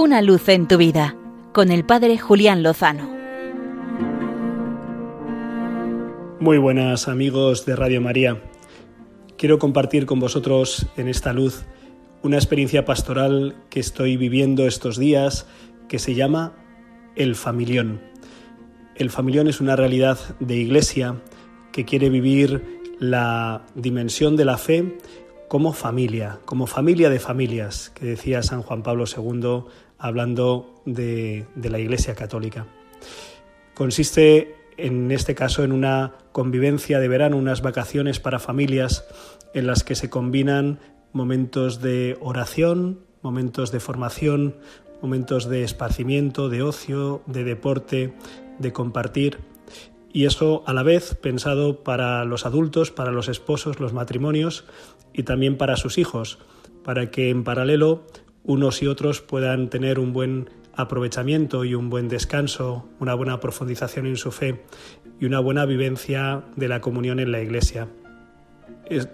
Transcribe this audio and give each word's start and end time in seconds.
Una 0.00 0.22
luz 0.22 0.48
en 0.48 0.68
tu 0.68 0.76
vida 0.76 1.16
con 1.52 1.72
el 1.72 1.84
Padre 1.84 2.18
Julián 2.18 2.62
Lozano. 2.62 3.10
Muy 6.38 6.56
buenas 6.56 7.08
amigos 7.08 7.66
de 7.66 7.74
Radio 7.74 8.00
María. 8.00 8.40
Quiero 9.36 9.58
compartir 9.58 10.06
con 10.06 10.20
vosotros 10.20 10.86
en 10.96 11.08
esta 11.08 11.32
luz 11.32 11.64
una 12.22 12.36
experiencia 12.36 12.84
pastoral 12.84 13.56
que 13.70 13.80
estoy 13.80 14.16
viviendo 14.16 14.68
estos 14.68 14.98
días 14.98 15.48
que 15.88 15.98
se 15.98 16.14
llama 16.14 16.52
el 17.16 17.34
familión. 17.34 18.00
El 18.94 19.10
familión 19.10 19.48
es 19.48 19.60
una 19.60 19.74
realidad 19.74 20.16
de 20.38 20.58
iglesia 20.58 21.16
que 21.72 21.84
quiere 21.84 22.08
vivir 22.08 22.62
la 23.00 23.66
dimensión 23.74 24.36
de 24.36 24.44
la 24.44 24.58
fe 24.58 24.96
como 25.48 25.72
familia, 25.72 26.40
como 26.44 26.66
familia 26.66 27.10
de 27.10 27.18
familias, 27.18 27.90
que 27.90 28.04
decía 28.06 28.42
San 28.42 28.62
Juan 28.62 28.82
Pablo 28.82 29.04
II 29.06 29.64
hablando 29.98 30.82
de, 30.84 31.46
la 31.56 31.78
Iglesia 31.78 32.14
Católica. 32.14 32.66
Consiste 33.74 34.54
en 34.76 35.10
este 35.10 35.34
caso 35.34 35.64
en 35.64 35.72
una 35.72 36.14
convivencia 36.32 37.00
de 37.00 37.08
verano, 37.08 37.36
unas 37.36 37.62
vacaciones 37.62 38.20
para 38.20 38.38
familias 38.38 39.04
en 39.54 39.66
las 39.66 39.82
que 39.82 39.96
se 39.96 40.08
combinan 40.08 40.78
momentos 41.12 41.80
de 41.80 42.16
oración, 42.20 43.00
momentos 43.22 43.72
de 43.72 43.80
formación, 43.80 44.56
momentos 45.02 45.48
de 45.48 45.64
esparcimiento, 45.64 46.48
de 46.48 46.62
ocio, 46.62 47.22
de 47.26 47.42
deporte, 47.42 48.12
de 48.58 48.72
compartir. 48.72 49.38
Y 50.12 50.24
eso 50.24 50.62
a 50.66 50.72
la 50.72 50.82
vez 50.82 51.14
pensado 51.14 51.82
para 51.82 52.24
los 52.24 52.46
adultos, 52.46 52.90
para 52.90 53.12
los 53.12 53.28
esposos, 53.28 53.78
los 53.80 53.92
matrimonios 53.92 54.64
y 55.12 55.24
también 55.24 55.56
para 55.56 55.76
sus 55.76 55.98
hijos, 55.98 56.38
para 56.82 57.10
que 57.10 57.30
en 57.30 57.44
paralelo 57.44 58.06
unos 58.44 58.82
y 58.82 58.86
otros 58.86 59.20
puedan 59.20 59.68
tener 59.68 59.98
un 59.98 60.12
buen 60.12 60.48
aprovechamiento 60.74 61.64
y 61.64 61.74
un 61.74 61.90
buen 61.90 62.08
descanso, 62.08 62.88
una 63.00 63.14
buena 63.14 63.40
profundización 63.40 64.06
en 64.06 64.16
su 64.16 64.30
fe 64.30 64.64
y 65.20 65.26
una 65.26 65.40
buena 65.40 65.66
vivencia 65.66 66.44
de 66.56 66.68
la 66.68 66.80
comunión 66.80 67.18
en 67.20 67.32
la 67.32 67.42
Iglesia. 67.42 67.88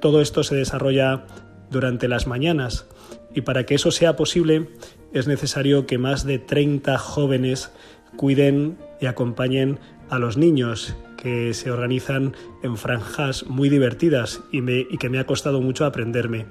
Todo 0.00 0.20
esto 0.20 0.44
se 0.44 0.54
desarrolla 0.54 1.24
durante 1.70 2.06
las 2.06 2.26
mañanas 2.26 2.86
y 3.34 3.40
para 3.40 3.64
que 3.66 3.74
eso 3.74 3.90
sea 3.90 4.14
posible 4.14 4.68
es 5.12 5.26
necesario 5.26 5.86
que 5.86 5.98
más 5.98 6.24
de 6.24 6.38
30 6.38 6.98
jóvenes 6.98 7.72
cuiden 8.16 8.78
y 9.00 9.06
acompañen 9.06 9.80
a 10.10 10.18
los 10.18 10.36
niños 10.36 10.96
que 11.16 11.54
se 11.54 11.70
organizan 11.70 12.34
en 12.62 12.76
franjas 12.76 13.46
muy 13.46 13.68
divertidas 13.68 14.42
y, 14.52 14.58
y, 14.70 14.98
que 14.98 15.08
me 15.08 15.18
ha 15.18 15.26
costado 15.26 15.60
mucho 15.60 15.86
aprenderme. 15.86 16.46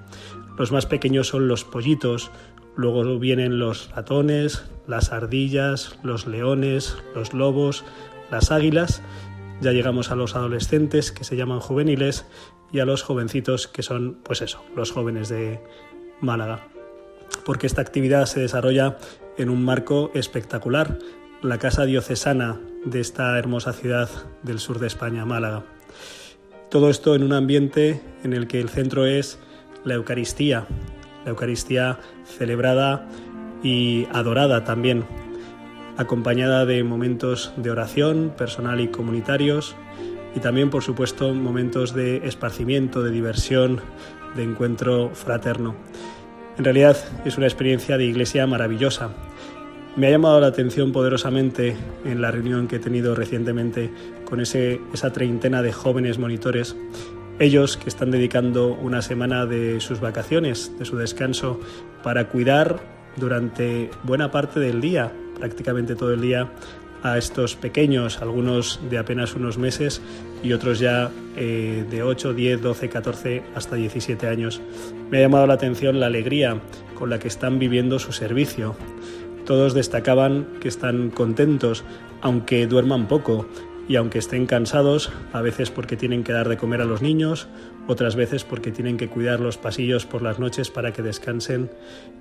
Los 0.58 0.72
más 0.72 0.86
pequeños 0.86 1.28
son 1.28 1.48
los 1.48 1.64
pollitos, 1.64 2.32
luego 2.76 3.20
vienen 3.20 3.60
los 3.60 3.92
ratones, 3.92 4.64
las 4.88 5.12
ardillas, 5.12 5.98
los 6.04 6.28
leones, 6.28 6.98
los 7.16 7.34
lobos, 7.34 7.86
las 8.32 8.52
águilas, 8.52 9.02
ya 9.62 9.72
llegamos 9.72 10.12
a 10.12 10.16
los 10.16 10.36
adolescentes 10.36 11.12
que 11.12 11.24
se 11.24 11.36
llaman 11.36 11.60
juveniles 11.60 12.26
y 12.72 12.80
a 12.80 12.86
los 12.86 13.04
jovencitos 13.04 13.68
que 13.68 13.84
son, 13.84 14.18
pues 14.24 14.42
eso, 14.42 14.64
los 14.76 14.92
jóvenes 14.92 15.30
de 15.30 15.62
Málaga. 16.20 16.68
Porque 17.46 17.68
esta 17.68 17.82
actividad 17.82 18.26
se 18.26 18.40
desarrolla 18.40 18.98
en 19.38 19.50
un 19.50 19.64
marco 19.64 20.12
espectacular, 20.14 20.98
la 21.42 21.60
casa 21.60 21.86
diocesana 21.86 22.60
de 22.86 23.00
esta 23.00 23.38
hermosa 23.38 23.74
ciudad 23.74 24.10
del 24.42 24.60
sur 24.60 24.80
de 24.80 24.88
España, 24.88 25.26
Málaga. 25.26 25.64
Todo 26.70 26.90
esto 26.90 27.16
en 27.16 27.24
un 27.24 27.34
ambiente 27.34 28.02
en 28.24 28.34
el 28.34 28.48
que 28.48 28.60
el 28.60 28.70
centro 28.70 29.06
es 29.06 29.40
la 29.84 29.94
Eucaristía, 29.96 30.66
la 31.24 31.32
Eucaristía 31.32 32.00
celebrada 32.26 33.08
y 33.62 34.08
adorada 34.12 34.64
también, 34.64 35.06
acompañada 35.98 36.66
de 36.66 36.84
momentos 36.84 37.54
de 37.58 37.72
oración 37.72 38.34
personal 38.38 38.80
y 38.82 38.88
comunitarios 38.88 39.76
y 40.36 40.40
también, 40.40 40.70
por 40.70 40.84
supuesto, 40.84 41.34
momentos 41.34 41.94
de 41.94 42.28
esparcimiento, 42.28 43.04
de 43.04 43.12
diversión, 43.12 43.82
de 44.36 44.44
encuentro 44.44 45.12
fraterno. 45.14 45.76
En 46.58 46.64
realidad 46.64 46.98
es 47.26 47.38
una 47.38 47.48
experiencia 47.48 47.98
de 47.98 48.06
iglesia 48.06 48.46
maravillosa. 48.48 49.12
Me 49.96 50.08
ha 50.08 50.10
llamado 50.10 50.40
la 50.40 50.48
atención 50.48 50.92
poderosamente 50.92 51.76
en 52.04 52.22
la 52.22 52.32
reunión 52.32 52.68
que 52.68 52.78
he 52.78 52.80
tenido 52.80 53.14
recientemente 53.14 53.92
con 54.26 54.42
ese, 54.42 54.82
esa 54.94 55.14
treintena 55.14 55.62
de 55.62 55.72
jóvenes 55.72 56.18
monitores 56.18 56.76
ellos 57.40 57.78
que 57.78 57.90
están 57.90 58.12
dedicando 58.12 58.74
una 58.74 59.02
semana 59.02 59.46
de 59.46 59.80
sus 59.82 60.00
vacaciones, 60.00 60.72
de 60.78 60.86
su 60.86 60.98
descanso, 60.98 61.60
para 62.04 62.30
cuidar 62.30 62.80
durante 63.18 63.90
buena 64.04 64.32
parte 64.32 64.60
del 64.60 64.82
día, 64.82 65.12
prácticamente 65.40 65.96
todo 65.96 66.14
el 66.14 66.22
día, 66.22 66.52
a 67.02 67.18
estos 67.18 67.56
pequeños, 67.56 68.22
algunos 68.22 68.80
de 68.90 68.98
apenas 68.98 69.36
unos 69.36 69.58
meses 69.58 70.02
y 70.42 70.54
otros 70.54 70.80
ya 70.80 71.12
eh, 71.36 71.86
de 71.90 72.02
8, 72.02 72.34
10, 72.34 72.62
12, 72.62 72.90
14 72.90 73.44
hasta 73.56 73.76
17 73.76 74.28
años. 74.28 74.62
Me 75.12 75.18
ha 75.18 75.22
llamado 75.22 75.46
la 75.46 75.56
atención 75.56 76.00
la 76.00 76.06
alegría 76.06 76.62
con 76.96 77.10
la 77.10 77.20
que 77.20 77.28
están 77.28 77.60
viviendo 77.60 78.00
su 78.00 78.14
servicio. 78.14 78.78
Todos 79.46 79.74
destacaban 79.74 80.48
que 80.62 80.68
están 80.68 81.10
contentos, 81.10 81.84
aunque 82.22 82.68
duerman 82.68 83.08
poco, 83.08 83.48
y 83.88 83.98
aunque 83.98 84.20
estén 84.20 84.46
cansados, 84.46 85.12
a 85.34 85.42
veces 85.42 85.70
porque 85.70 85.98
tienen 85.98 86.24
que 86.24 86.32
dar 86.32 86.48
de 86.48 86.58
comer 86.58 86.82
a 86.82 86.86
los 86.86 87.02
niños, 87.02 87.48
otras 87.88 88.16
veces 88.16 88.46
porque 88.46 88.72
tienen 88.72 88.96
que 88.96 89.10
cuidar 89.10 89.42
los 89.42 89.58
pasillos 89.58 90.06
por 90.06 90.22
las 90.22 90.40
noches 90.40 90.70
para 90.70 90.94
que 90.94 91.02
descansen 91.02 91.70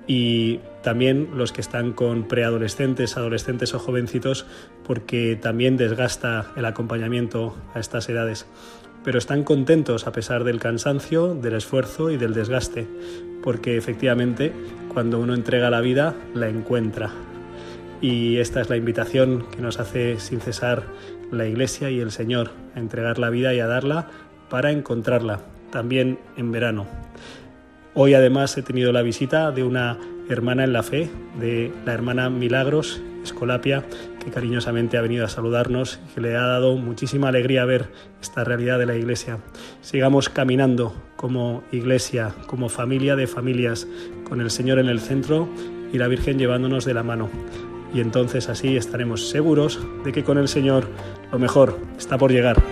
y 0.08 0.58
también 0.82 1.30
los 1.36 1.52
que 1.52 1.60
están 1.60 1.92
con 1.92 2.26
preadolescentes, 2.26 3.16
adolescentes 3.16 3.74
o 3.74 3.78
jovencitos 3.78 4.44
porque 4.84 5.38
también 5.40 5.76
desgasta 5.76 6.52
el 6.56 6.64
acompañamiento 6.64 7.56
a 7.74 7.78
estas 7.78 8.08
edades. 8.08 8.46
Pero 9.04 9.18
están 9.18 9.42
contentos 9.42 10.06
a 10.06 10.12
pesar 10.12 10.44
del 10.44 10.60
cansancio, 10.60 11.34
del 11.34 11.54
esfuerzo 11.54 12.10
y 12.10 12.16
del 12.16 12.34
desgaste, 12.34 12.86
porque 13.42 13.76
efectivamente 13.76 14.52
cuando 14.92 15.18
uno 15.18 15.34
entrega 15.34 15.70
la 15.70 15.80
vida 15.80 16.14
la 16.34 16.48
encuentra. 16.48 17.10
Y 18.00 18.38
esta 18.38 18.60
es 18.60 18.70
la 18.70 18.76
invitación 18.76 19.46
que 19.50 19.62
nos 19.62 19.78
hace 19.78 20.18
sin 20.18 20.40
cesar 20.40 20.84
la 21.30 21.46
Iglesia 21.46 21.90
y 21.90 22.00
el 22.00 22.10
Señor, 22.10 22.50
a 22.74 22.80
entregar 22.80 23.18
la 23.18 23.30
vida 23.30 23.54
y 23.54 23.60
a 23.60 23.66
darla 23.66 24.08
para 24.50 24.70
encontrarla, 24.70 25.40
también 25.70 26.18
en 26.36 26.52
verano. 26.52 26.86
Hoy 27.94 28.14
además 28.14 28.56
he 28.56 28.62
tenido 28.62 28.92
la 28.92 29.02
visita 29.02 29.50
de 29.50 29.64
una 29.64 29.98
hermana 30.28 30.64
en 30.64 30.72
la 30.72 30.82
fe, 30.82 31.10
de 31.38 31.72
la 31.84 31.92
hermana 31.92 32.30
Milagros 32.30 33.00
Escolapia, 33.22 33.84
que 34.24 34.30
cariñosamente 34.30 34.96
ha 34.96 35.02
venido 35.02 35.24
a 35.24 35.28
saludarnos 35.28 36.00
y 36.10 36.14
que 36.14 36.20
le 36.20 36.36
ha 36.36 36.46
dado 36.46 36.76
muchísima 36.76 37.28
alegría 37.28 37.64
ver 37.64 37.90
esta 38.20 38.44
realidad 38.44 38.78
de 38.78 38.86
la 38.86 38.96
Iglesia. 38.96 39.38
Sigamos 39.80 40.28
caminando 40.28 40.94
como 41.16 41.62
Iglesia, 41.72 42.34
como 42.46 42.68
familia 42.68 43.16
de 43.16 43.26
familias, 43.26 43.86
con 44.28 44.40
el 44.40 44.50
Señor 44.50 44.78
en 44.78 44.88
el 44.88 45.00
centro 45.00 45.48
y 45.92 45.98
la 45.98 46.08
Virgen 46.08 46.38
llevándonos 46.38 46.84
de 46.84 46.94
la 46.94 47.02
mano 47.02 47.30
y 47.94 48.00
entonces 48.00 48.48
así 48.48 48.76
estaremos 48.76 49.28
seguros 49.28 49.80
de 50.04 50.12
que 50.12 50.24
con 50.24 50.38
el 50.38 50.48
Señor 50.48 50.88
lo 51.30 51.38
mejor 51.38 51.78
está 51.98 52.18
por 52.18 52.32
llegar. 52.32 52.62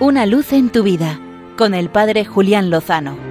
Una 0.00 0.26
luz 0.26 0.52
en 0.52 0.70
tu 0.70 0.82
vida 0.82 1.20
con 1.56 1.74
el 1.74 1.90
Padre 1.90 2.24
Julián 2.24 2.70
Lozano. 2.70 3.27